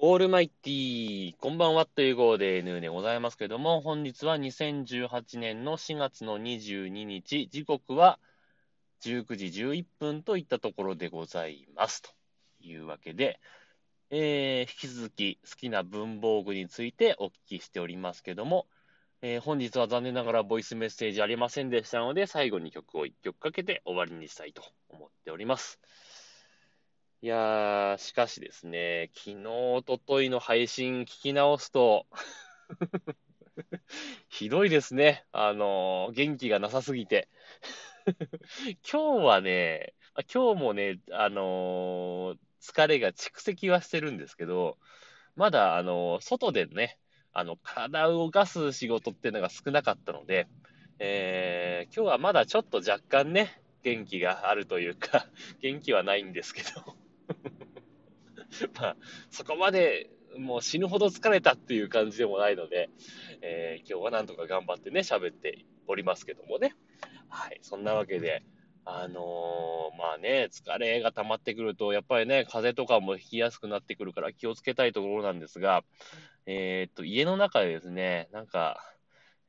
[0.00, 8.20] オールマイティー、こんばんはという号で N でございますけども、本日は2018年の4月の22日、時刻は
[9.02, 12.02] 19時11分といったところでございます。
[12.02, 12.10] と
[12.60, 13.40] いうわけで、
[14.10, 18.68] えー、引き続き好きな文房具についてお聞きしておりますけども、
[19.20, 25.80] えー、本日は残念ながらボイスメッセージありませんでしたので、最後に曲を1曲かけて終わりにしたいと思っております。
[27.20, 32.06] いやー、しかしですね、昨日、おとといの配信聞き直すと
[34.30, 35.24] ひどいですね。
[35.32, 37.28] あのー、元気がなさすぎて
[38.88, 39.94] 今日はね、
[40.32, 44.78] 今日もね、あのー、疲れが蓄積はしてるんですけど、
[45.34, 47.00] まだ、あのー、外でね、
[47.32, 50.46] あの、体を動かす仕事っていうのが少なかったので、
[51.00, 55.26] えー、今日はまだちょっと若干ね、元気があるというか、
[55.60, 56.97] 元気はないんですけど
[58.80, 58.96] まあ、
[59.30, 62.90] そこまでもう死ぬほど疲れたっていう感じでもないので、
[63.40, 66.74] えー、今日はなんとか頑張ってね、喋っておりますけどもね。
[67.28, 68.42] はい、そんなわけで、
[68.84, 75.84] あのー、まあね、疲れが溜まってくると、やっぱりね、風邪とかもひきやすくなってくるから気をつけたいところなんですが、
[76.46, 78.80] えー、っと、家の中でですね、なんか、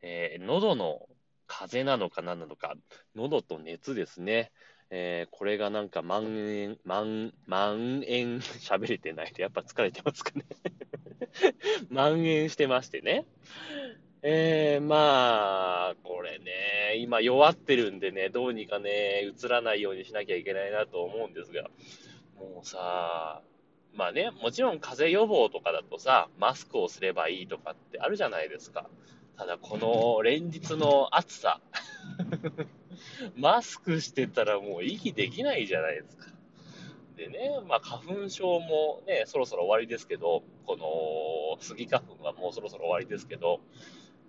[0.01, 1.07] えー、喉の
[1.47, 2.75] 風邪なのか何なのか、
[3.15, 4.51] 喉と熱ですね。
[4.91, 10.45] えー、これがなんか蔓延、蔓、蔓延、喋れてないと、やっぱ疲れてますかね
[11.89, 13.25] 蔓延してましてね。
[14.21, 21.69] えー、まあ、これね、今弱ってるんでね、どうにかね、映らないようにしなきゃいけないなと思うんですが、
[22.37, 23.41] もうさ、
[23.93, 28.89] まあね、もちろん風邪予防とかだとさ、マスクをすればいいとかってあるじゃないですか。
[29.39, 31.61] ただ、この連日の暑さ。
[33.37, 36.33] マスクしてたらもう息できないじゃないですか。
[37.15, 40.75] でね、まあ花粉症もね、そろそろ終わりですけど、こ
[41.55, 43.61] のスギ花粉はもうそろそろ終わりですけど、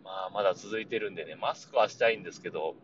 [0.05, 2.77] まあまだ続いてるんでね、マスクはしたいんですけど、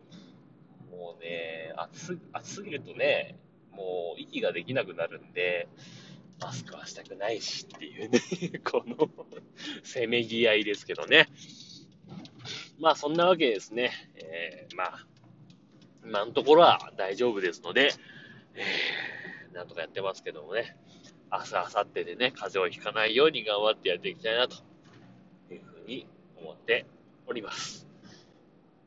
[0.91, 3.39] もうね、暑暑すぎるとね、
[3.71, 5.69] もう息ができなくなるんで、
[6.41, 8.19] マスクはしたくないしっていうね、
[8.69, 9.09] この
[9.83, 11.29] せめぎ合いですけどね。
[12.79, 13.91] まあそんなわけですね。
[14.15, 15.05] えー、まあ
[16.03, 17.91] 今のところは大丈夫ですので、
[18.53, 20.77] えー、なんとかやってますけどもね、
[21.31, 24.55] 明日、明後日でね、風邪をひかないように頑張ってやっていきたいなと
[25.51, 26.07] いうふうに
[26.41, 26.85] 思って
[27.27, 27.87] おります。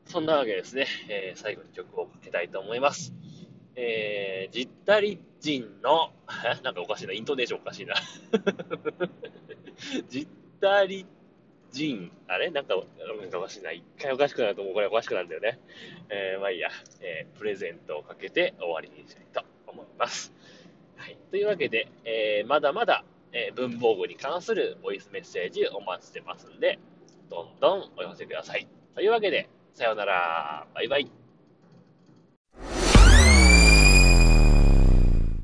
[0.05, 3.13] そんなわけですね、えー、最後に曲をかけたいと思います。
[3.75, 6.11] えー、ジッタリ人の、
[6.63, 7.93] なんかおかしいな、イントネーションおかしいな。
[10.09, 10.27] ジッ
[10.59, 11.05] タリ
[11.71, 12.51] ジン、あれ？
[12.51, 12.81] なんか、な
[13.25, 13.63] んかおかしい？
[13.63, 13.71] な。
[13.71, 15.59] 一回おかしくなるともうこれおかしくなるんだよね。
[16.09, 16.69] えー、まあいいや、
[17.01, 20.33] えー、プレゼントをかけて終わりにしたいと思います。
[20.97, 21.17] はい。
[21.31, 26.79] というわけで、えー、まだまだ、え、文房具に関するボイスメッセージお待ちしてますんで、
[27.29, 28.67] どんどんお寄せください。
[28.93, 30.67] というわけで、さようなら。
[30.75, 31.20] バイバイ。